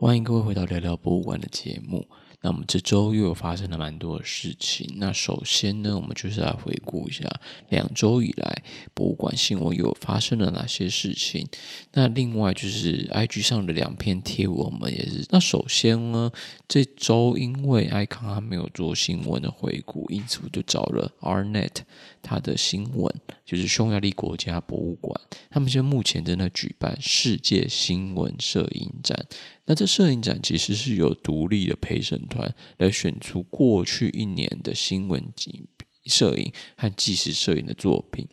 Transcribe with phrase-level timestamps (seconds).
[0.00, 2.06] 欢迎各位回到聊聊博物馆的节目。
[2.40, 4.94] 那我们这周又有发生了蛮多的事情。
[4.98, 7.28] 那首先呢，我们就是来回顾一下
[7.70, 8.62] 两周以来
[8.94, 11.48] 博物馆新闻又发生了哪些事情。
[11.94, 15.26] 那另外就是 IG 上的两篇贴文，我们也是。
[15.30, 16.30] 那首先呢，
[16.68, 21.78] 这周因为 icon 还没有做新闻的回顾，因此我就找了 Arnet
[22.22, 23.12] 它的新闻，
[23.44, 25.20] 就是匈牙利国家博物馆，
[25.50, 29.26] 他们现在目前正在举办世界新闻摄影展。
[29.68, 35.68] 那这摄影展其实是有独立的陪审团来选出过去一年的新闻及
[36.06, 38.26] 摄影和纪实摄影的作品。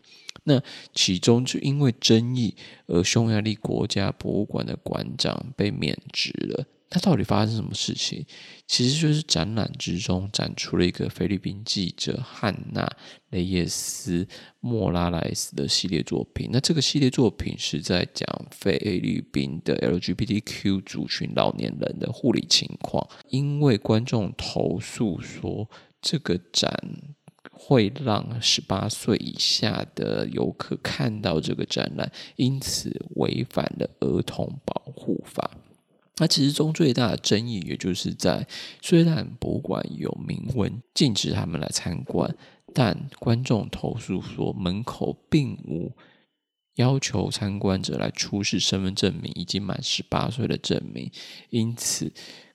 [0.46, 0.62] 那
[0.94, 2.56] 其中就因为争议，
[2.88, 6.66] 而匈牙利国家博物馆的馆长被免职了。
[6.92, 8.26] 那到底发生什么事情？
[8.68, 12.86] 其实就是展览之中展出了一个菲律宾记者汉娜·
[13.32, 14.24] 雷耶斯·
[14.60, 16.50] 莫拉莱斯的系列作品。
[16.52, 23.06] 那这个系列作品是在讲菲律宾的 LGBTQ 族群老年人的护理情况。
[23.30, 25.70] 因为观众投诉说，
[26.02, 26.72] 这个展
[27.52, 35.52] 会让十八岁以下的游客看到这个展览，因此违反了儿童保护法。
[36.18, 38.48] 那其实中最大的争议，也就是在
[38.82, 42.36] 虽然博物馆有明文禁止他们来参观，
[42.74, 45.92] 但观众投诉说门口并无
[46.76, 51.12] 要求参观者来出示身份证明以及满十八岁的证明，
[51.50, 52.12] 因此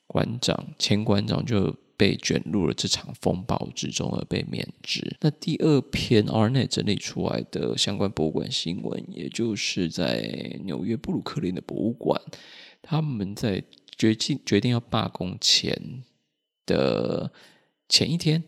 [0.06, 5.17] 馆长前馆长就被卷入了这场风暴之中而被免职。
[5.20, 12.19] 那第二篇 RNet 整理出来的相关博物馆新闻，也就是在纽约布鲁克林的博物馆。
[12.83, 13.62] 他们在
[13.97, 16.03] 决定决定要罢工前
[16.67, 17.31] 的
[17.89, 18.42] 前一天，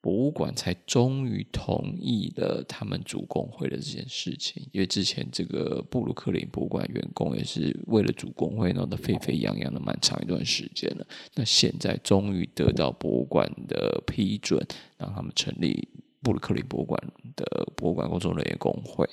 [0.00, 4.68] 博物馆才终于同意了他们主工会的这件事情。
[4.72, 11.06] 因为之前这个布鲁克林博物馆员工也是为了主工会闹得沸沸扬扬的蛮长一段时间了。
[11.34, 14.60] 那现在终于得到博物馆的批准，
[14.98, 15.88] 让他们成立
[16.20, 17.00] 布鲁克林博物馆
[17.36, 19.08] 的博物馆工作人员工会。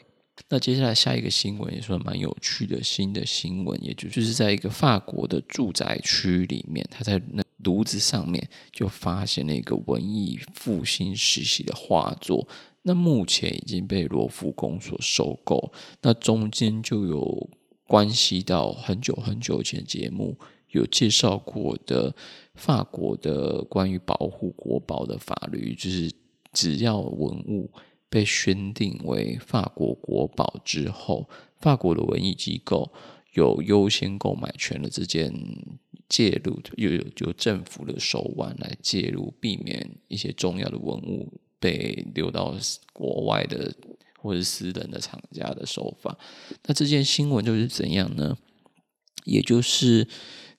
[0.47, 12.47] 那接下来下一个新闻也算蛮有趣的新的新闻，也就就是在一个法国的住宅区里面，他在那炉子上面就发现了一个文艺复兴时期的画作。
[12.83, 15.72] 那目前已经被罗浮宫所收购。
[16.01, 17.50] 那中间就有
[17.85, 20.38] 关系到很久很久以前节目
[20.69, 22.16] 有介绍过的
[22.56, 26.09] 法国的关于保护国宝的法律，就是
[26.53, 27.69] 只要文物。
[28.09, 32.92] 被选定为法国国宝之后，法国的文艺机构
[33.34, 35.34] 有优先购买权的这件
[36.08, 42.56] 介入，又有就政府的手腕来介入，避免一些重要的文物被流到
[42.94, 43.74] 国外的
[44.18, 46.18] 或者私人的厂家的手法。
[46.66, 48.38] 那这件新闻就是怎样呢？
[49.25, 50.08] 也就是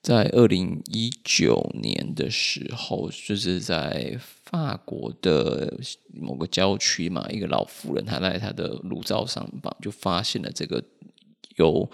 [0.01, 4.19] 在二零一九年的时候，就是在。
[4.51, 5.79] 法国的
[6.13, 10.83] 某个郊区嘛，一个老妇人，她在她的炉灶上方就发现了这个
[11.55, 11.89] 由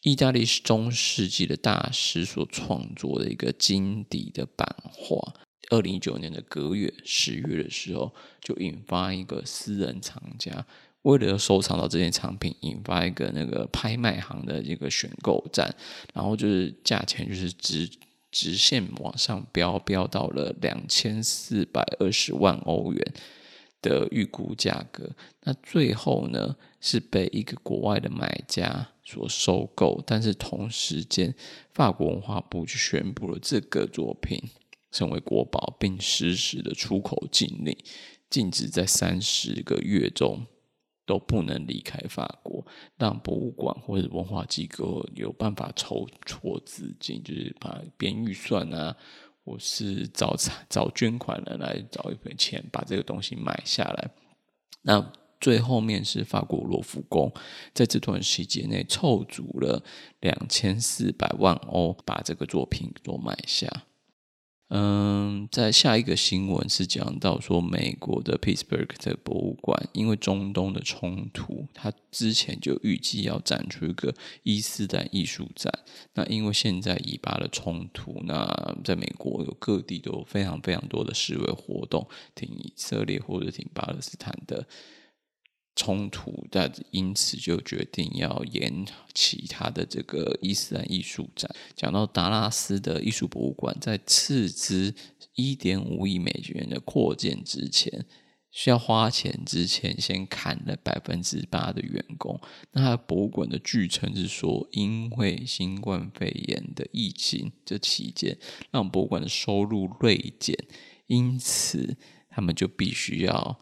[0.00, 5.34] 意大利中世纪的大师所创作的一个金底的版画。
[5.68, 10.66] 二零一九年的隔月十月的时候，就引发一个私人藏家
[11.04, 15.74] 为了收藏到这件藏品，引发一个那个拍卖行的一个选购战，
[16.12, 17.88] 然后就是价钱就是直。
[18.36, 23.14] 直线往上飙，飙到了两千四百二十万欧元
[23.80, 25.08] 的预估价格。
[25.44, 30.02] 那最后呢，是被一个国外的买家所收购。
[30.04, 31.32] 但是同时间，
[31.72, 34.42] 法国文化部就宣布了这个作品
[34.90, 37.78] 成为国宝，并实施了出口禁令，
[38.28, 40.44] 禁止在三十个月中。
[41.06, 42.64] 都不能离开法国，
[42.96, 48.96] 让博物馆或者文化机构有办法筹措资金，就是把编预算啊，
[49.44, 50.36] 或是找
[50.68, 54.10] 找捐款人来找一笔钱，把这个东西买下来。
[54.82, 57.30] 那最后面是法国罗浮宫，
[57.74, 59.82] 在这段时间内凑足了
[60.20, 63.68] 两千四百万欧，把这个作品都买下。
[64.68, 75.72] 嗯，在下一个新闻是讲到说，美国的 Pittsburgh 的博物馆因为中东的冲突，他之前就预计要展出一个伊斯兰艺术展。
[76.14, 84.66] 那因为现在以巴的冲突，那在美国有各地都有非常非常多的示威活动，挺以色列或者挺巴勒斯坦的。
[85.76, 91.50] 冲突，但因此就决定要延期他的这个伊斯兰艺术展。
[91.74, 94.94] 讲到达拉斯的艺术博物馆，在斥资
[95.34, 98.04] 一点五亿美元的扩建之前，
[98.52, 102.40] 需要花钱之前，先砍了百分之八的员工。
[102.70, 108.38] 那他博物馆的据称是说，因为新冠肺炎的疫情这期间，
[108.70, 110.56] 让博物馆的收入锐减，
[111.08, 111.96] 因此
[112.30, 113.58] 他们就必须要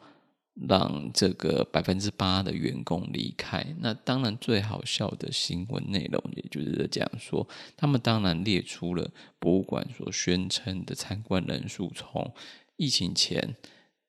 [0.54, 3.74] 让这个百分之八的员工离开。
[3.80, 12.32] 那当然，最好笑的新闻内容，也就是讲说，他们当然列出了博物馆所宣称的参观人数，从
[12.76, 13.56] 疫情前。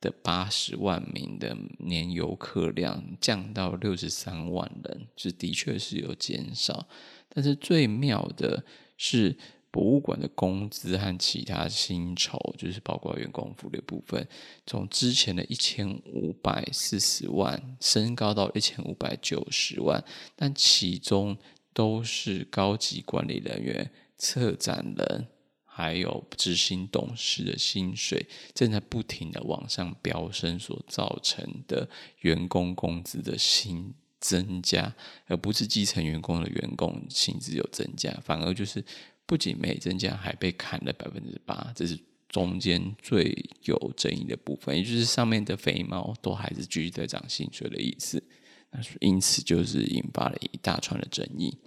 [0.04, 6.90] 的八十万名的年游客量降到六十三万人，是的确是有减少。
[7.30, 8.66] 但是最妙的
[8.98, 9.38] 是，
[9.74, 14.28] 博物馆的工资和其他薪酬，就是包括员工福利部分，
[14.68, 20.06] 从之前的一千五百四十万升高到一千五百九十万，
[20.36, 21.36] 但其中
[21.74, 25.28] 都是高级管理人员、策展人。
[25.76, 31.90] 还有执行董事的薪水正在不停的往上飙升，所造成的
[32.20, 34.94] 员工工资的薪增加，
[35.26, 38.86] 而不是基层员工的员工薪资有增加，反而就是
[39.34, 42.00] 不仅没增加，还被砍了百分之八，这是
[42.30, 48.24] 中间最有争议的部分，也就是上面的肥猫都还是继续在涨薪水的意思，
[48.70, 51.58] 那因此就是引发了一大串的争议。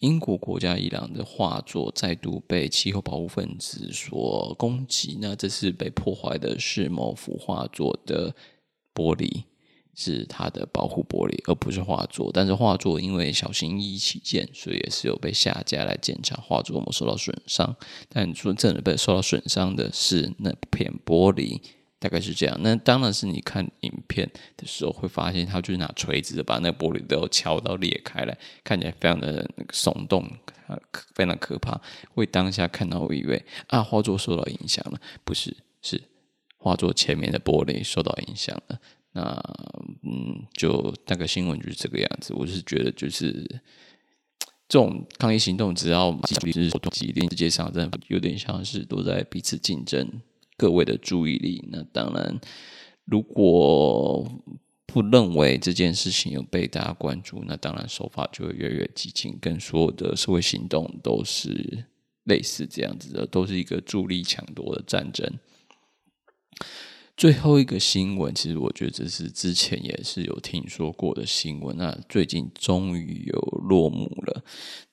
[0.00, 8.36] 英国国家伊朗的画作再度被气候保护分子所攻击，那这次被破坏的是某幅画作的
[8.94, 9.44] 玻璃，
[9.96, 12.30] 是它的保护玻璃，而不是画作。
[12.32, 17.74] 但是画作因为小心翼翼起见，所以也是有被下架来检查画作有没有受到损伤。
[18.08, 21.60] 但说真的，被受到损伤的是那片玻璃。
[21.98, 30.30] 大概是这样，那当然是你看影片的时候会发现，他就是拿锤子把那玻璃都敲到裂开来，看起来非常的那个耸动，
[31.14, 31.80] 非常可怕。
[32.14, 36.00] 会当下看到我以为啊，画作受到影响了，不是，是
[36.58, 38.78] 画作前面的玻璃受到影响了。
[39.16, 39.32] 那
[40.02, 42.34] 嗯，就大概新闻就是这个样子。
[42.34, 43.32] 我是觉得就是
[44.68, 46.34] 这种抗议行动，只要是
[46.90, 50.20] 激烈，世界上真的有点像是都在彼此竞争。
[50.58, 52.38] 各位的注意力，那当然，
[53.06, 54.30] 如果
[54.84, 61.86] 不认为这件事情有被大家关注，那当然手法就会越来越激进，跟所有的社会行动都是
[62.24, 65.38] 类似这样子的，都是一个助力抢夺的战争。
[67.16, 74.44] 最后一个新闻，其实我觉得这是之前也是有听说过的新闻，那最近终于有落幕了。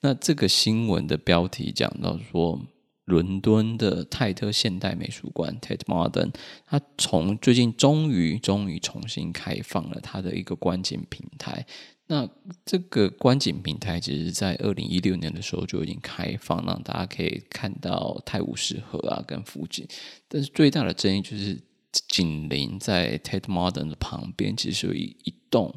[0.01, 2.61] 那这个新闻的标题讲到说。
[3.05, 6.31] 伦敦的泰特现代美术馆 （Tate Modern），
[6.65, 11.65] 它从最近终于终于重新开放了它的一个观景平台。
[12.07, 12.29] 那
[12.63, 19.85] 这个观景平台其实，在二零一六年的时候就已经开放，让大家可以看到泰晤士河啊跟附近。
[20.29, 21.61] 但是最大的争议就是，
[22.07, 25.73] 紧邻在 Tate Modern 的旁边，其实有一一栋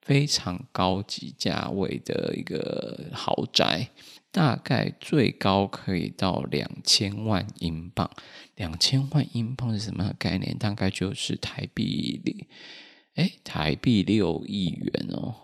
[0.00, 3.90] 非常高级价位的一个豪宅。
[4.30, 8.08] 大概最高可以到两千万英镑，
[8.56, 10.56] 两千万英镑是什么概念？
[10.58, 12.34] 大概就是台币六，
[13.14, 15.34] 哎，台币六亿元哦，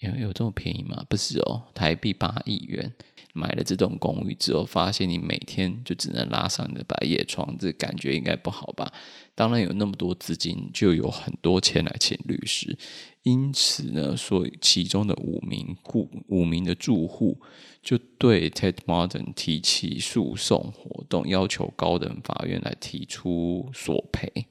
[0.00, 1.04] 有有这么便宜吗？
[1.08, 2.92] 不是哦，台币八亿元。
[3.32, 8.90] 买了这栋公寓之后，发现你每天就只能拉上你的百叶窗，这感觉应该不好吧？
[9.34, 12.78] 当然有那么多资金，就有很多钱来请律师。
[13.24, 17.38] 因此呢，所以其中的五名户五名的住户
[17.82, 24.46] 就对 Tate Modern 提起诉讼活动，要求高等法院来提出索赔。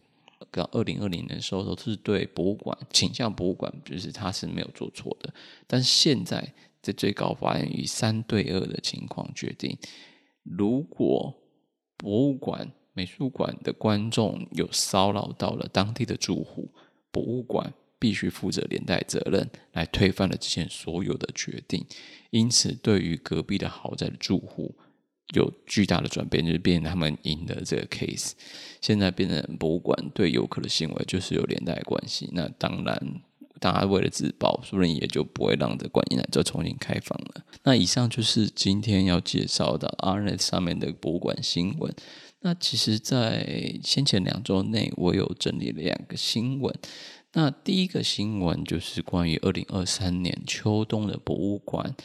[0.52, 5.34] 到二零二零年的时候，都是对博物馆倾向博物馆，就是他是没有做错的。
[5.68, 6.54] 但现在。
[6.86, 9.76] 在最高法院以三对二的情况决定，
[10.44, 11.36] 如果
[11.98, 16.70] 博物馆、美术馆的观众有骚扰到了当地的住户，
[17.10, 21.84] 博物馆必须负责连带责任，来推翻了之前所有的决定。
[22.30, 24.78] 因此，对于隔壁的豪宅的住户
[25.34, 28.32] 有巨大的转变，就是变成他们赢的这个 case。
[28.82, 32.30] 现在变成博物馆对游客的行为就是有连带关系。
[32.34, 33.22] 那当然。
[33.58, 37.46] 大家为了自保，说不定也就不会让这观影台再重新开放了。
[37.64, 41.92] 那以上就是今天要介绍的 ARNet 上面的博物馆新闻。
[42.42, 46.76] 那其实，在先前两周内，我有整理了两个新闻。
[47.32, 51.96] 那第一个新闻就是关于二零二三年秋冬的博物馆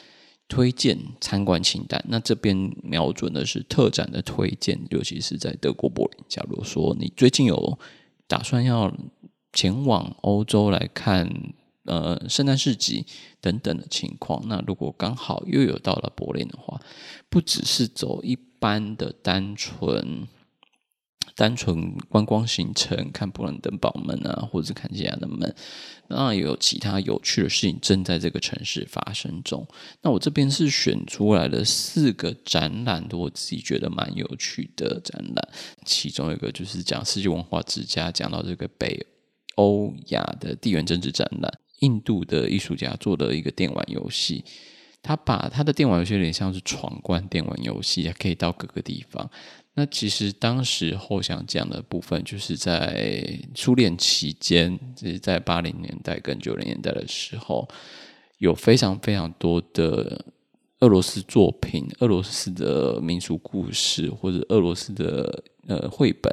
[0.50, 2.04] 推荐参观清单。
[2.08, 6.24] 那这边瞄准的是特展的推荐，尤其是在德国柏林。
[6.28, 7.78] 假如说你最近有
[8.26, 8.92] 打算要
[9.52, 11.30] 前往欧洲来看，
[11.84, 13.06] 呃，圣诞市集
[13.40, 14.42] 等等的情况。
[14.48, 16.80] 那如果刚好又有到了柏林的话，
[17.28, 20.26] 不只是走一般的单纯
[21.36, 25.54] 单纯观光行程，看布兰登堡门啊，或者是看其他的门，
[26.08, 29.66] 那也有其他有趣的事情正在这个城市发生中。
[30.02, 35.48] 那我这边是选出来了四个展览，我自己觉得蛮有趣的展览。
[35.86, 39.06] 其中一个就是讲世界文化之家，讲到这个北
[39.54, 41.50] 欧亚的地缘政治展览，
[41.80, 44.44] 印度的艺术家做的一个电玩游戏。
[45.02, 49.30] 他把他的电玩游戏有点像是闯关电玩游戏，可以到各个地方。
[49.80, 57.66] 那其实当时候想讲的部分，就是在苏联期间，就是在八零年代跟九零年代的时候，
[58.36, 60.22] 有非常非常多的
[60.80, 66.30] 俄罗斯作品、俄罗斯的民俗故事或者俄罗斯的呃绘本，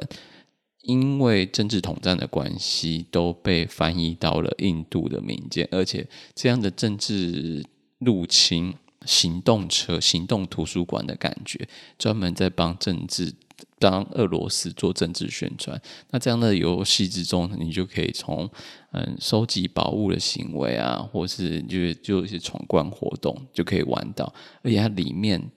[0.82, 7.64] 因为政治统战的关系，都被翻译到了印度的民间，而且这样的政治
[7.98, 8.74] 入侵。
[9.04, 13.32] 行动车、行动图书馆的感觉，专门在帮政治、
[13.78, 15.80] 帮俄罗斯做政治宣传。
[16.10, 18.50] 那这样的游戏之中，你就可以从
[18.92, 24.32] 嗯收集宝物的行为啊，或是就就一些闯关活动，就可以玩到。
[24.62, 25.50] 而且它里面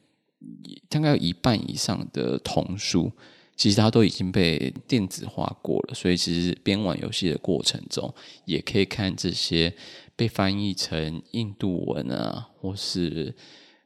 [0.88, 3.12] 大概有一半以上的童书，
[3.56, 8.14] 其实它都已经被电子化过了，所以其实边玩游戏的过程中，
[8.46, 9.74] 也可以看这些。
[10.14, 13.34] 被翻译成印度文啊，或是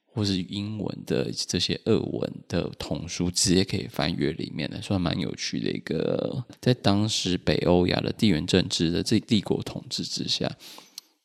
[0.07, 6.43] 或是英文的这些俄文的童书，直接可以翻阅里面的，算蛮有趣的一个。
[6.59, 10.57] 在当时北欧亚的地缘政治的这帝国统治之下，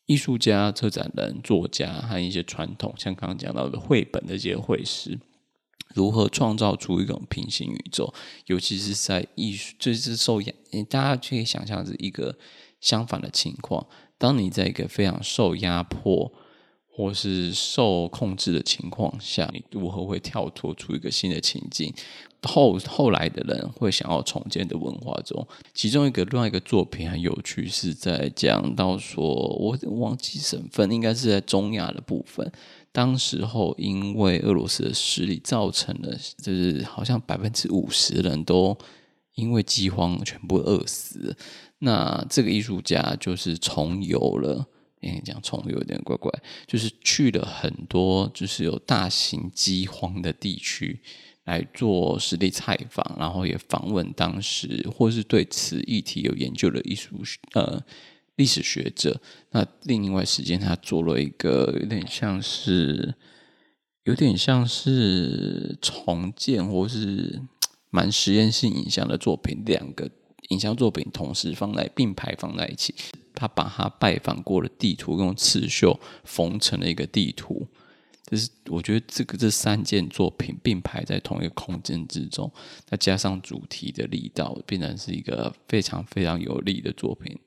[0.07, 5.19] 艺术家、策展人、作家和一些传统，像刚刚讲到的绘本的这些绘师，
[5.95, 8.13] 如何创造出一种平行宇宙？
[8.47, 10.53] 尤其是在艺术，就是受压，
[10.89, 12.37] 大家可以想象是一个
[12.81, 13.87] 相反的情况。
[14.19, 16.31] 当你在一个非常受压迫
[16.87, 21.93] 或是受控制的情况下，你如何会跳脱出一个新的情境？
[22.43, 32.51] 后后来的人会想要重建的文化中，其中一个另外一个作品很有趣，是在讲到说，我忘记省份，应该是在中亚的部分。
[32.93, 38.77] 当时候因为俄罗斯的势力，造成了就是好像百分之五十人都
[39.35, 41.37] 因为饥荒全部饿死。
[41.79, 44.67] 那这个艺术家就是重游了，
[45.03, 46.31] 哎，讲重游有点怪怪，
[46.67, 51.01] 就是去了很多就是有大型饥荒的地区
[51.45, 57.17] 来做实地采访，然后也访问当时或是对此议题有研究的艺术
[57.55, 57.83] 呃
[58.37, 59.21] 历史学者。
[59.51, 63.15] 那另外时间他做了一个有点像是
[64.05, 67.41] 有点像是重建或是
[67.91, 70.11] 蛮实验性影像的作品，两个。
[70.49, 72.93] 影像作品同时放在并排放在一起，
[73.35, 77.69] 他把他拜访过的地图用刺绣缝成了一个地图。
[78.29, 82.53] 就是我觉得这个这三件作品并排在同一个空间之中，
[82.85, 87.39] 再加上主题的力道，变成是一个非常非常有力的作品，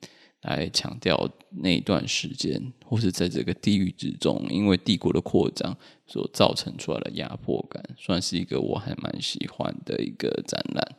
[0.44, 10.96] 来强调那一段时间或是在这个地域之中，因为帝国的扩张所造成出来的压迫感，算是一个我还蛮喜欢的一个展览。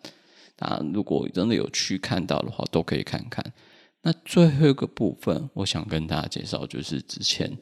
[0.60, 3.44] 啊，如果真的有去看到的话，都可以看看。
[4.02, 7.58] 那最后一个部分，我想跟大家介绍，就是之前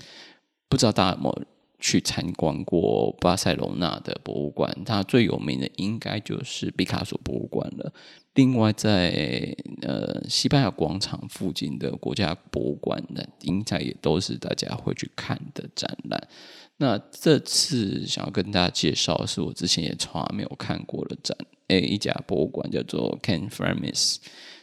[0.70, 1.46] 不知道大家有没有
[1.84, 4.74] 去参观过巴塞罗那的博物馆？
[4.86, 7.92] 它最有名的应该就是毕卡索博物馆了。
[8.36, 16.30] 另外在，呃西班牙广场附近的国家博物馆呢，应该也都是大家会去看的展览。
[16.78, 21.38] 那这次想要跟大家介绍是我之前也从来没有看过的展。
[21.68, 24.18] 诶，一家博物馆叫做 Can Framis，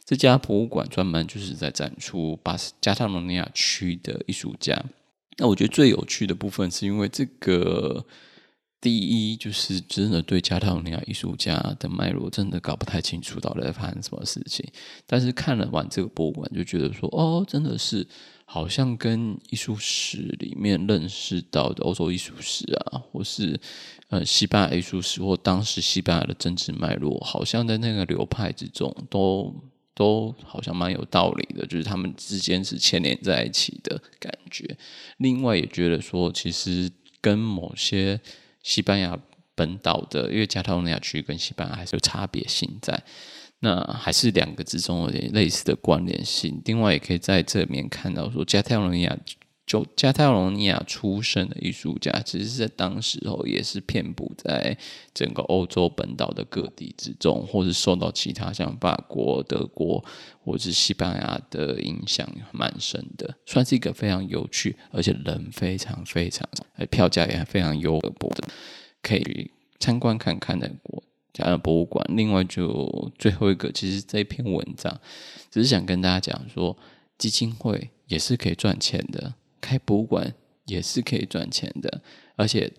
[0.06, 4.82] 这家博物馆专门就是在展出巴斯加泰罗尼亚区的艺术家。
[5.38, 8.04] 那我觉得最有趣的部分是因为这个
[8.80, 14.66] 第一就是真的对加泰罗尼亚艺术家的脉络真的搞不太清楚到底在发生什么事情，
[15.06, 18.06] 但是看了完这个博物馆就觉得说，哦，真的是。
[18.52, 23.56] 好像跟艺术史里面认识到的欧洲艺术史啊，或是
[24.08, 29.54] 呃西班牙艺术史，或当时西班牙的政治脉络，好像在那个流派之中都
[30.00, 34.74] 都好像蛮有道理的，就是他们之间是牵连在一起的感觉。
[35.18, 36.90] 另外也觉得说，其实
[37.20, 38.18] 跟某些
[38.62, 39.18] 西班牙
[39.54, 43.02] 本岛的，因为加泰罗尼亚区跟西班牙还是有差别性在。
[43.58, 46.62] 那还是两个之中有点类似的关联性。
[46.64, 49.14] 另外，也可以在这里面看到说，加泰罗尼亚
[49.70, 54.76] 就加泰罗尼亚出生的艺术家，其实是在当时候也是遍布在
[55.14, 60.04] 整个欧洲本岛的各地之中，或是受到其他像法国、德国
[60.42, 66.44] 或是西班牙的影响蛮深的，算是一个非常有趣，而且人非常非常，
[66.90, 68.48] 票价也非常优的，
[69.00, 71.00] 可以参观看看的国。
[71.32, 72.04] 加了博物馆。
[72.08, 75.00] 另外，就最后一个，其实这篇文章
[75.48, 76.76] 只是想跟大家讲说，
[77.16, 79.32] 基金会也是可以赚钱的，
[79.70, 80.34] 开博物馆
[80.66, 82.02] 也是可以赚钱的，
[82.34, 82.72] 而且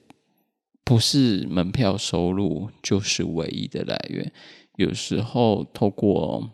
[0.83, 4.29] 不是门票收入就是唯一的来源。
[4.75, 6.51] 有时候透过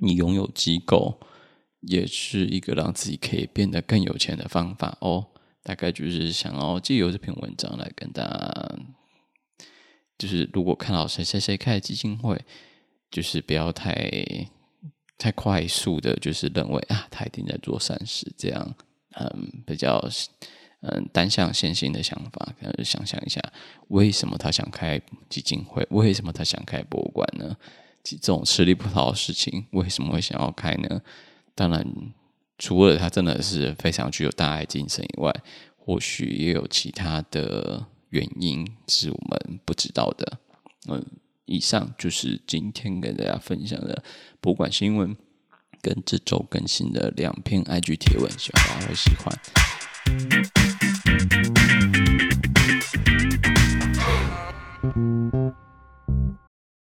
[0.00, 1.20] 你拥有机构，
[1.80, 5.26] 也是一个让自己可以变得更有钱的方法哦。
[5.62, 8.78] 大概就是想要借由这篇文章来跟大家，
[10.16, 12.40] 就是如果看到谁谁谁开基金会，
[13.10, 14.10] 就是不要太
[15.18, 18.74] 太快速的，就是认为啊，他一定在做善事，这样
[19.16, 20.02] 嗯比较
[20.80, 22.54] 嗯单向线性的想法。
[22.60, 23.40] 可能想象一下，
[23.88, 25.86] 为什么他想开基金会？
[25.90, 27.56] 为什么他想开博物馆呢？
[28.02, 31.02] 这种吃力不讨好的事情，为什么会想要开呢？
[31.54, 31.84] 当然。
[32.56, 35.34] 除了他真的是非常具有大爱精神以外，
[35.76, 40.38] 或许也有其他的原因是我们不知道的。
[40.88, 41.04] 嗯，
[41.46, 44.04] 以上就是今天跟大家分享的
[44.40, 45.16] 博物馆新闻，
[45.84, 50.63] 跟这周更新的两篇 IG 贴文，希望大家会喜欢。